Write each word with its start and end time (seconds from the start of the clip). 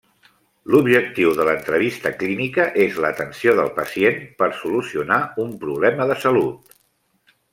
L'objectiu 0.75 1.33
de 1.39 1.43
l'entrevista 1.49 2.11
clínica 2.23 2.65
és 2.87 2.97
l'atenció 3.05 3.53
del 3.61 3.69
pacient 3.77 4.17
per 4.41 4.49
solucionar 4.63 5.21
un 5.45 5.55
problema 5.67 6.11
de 6.13 6.17
salut. 6.27 6.75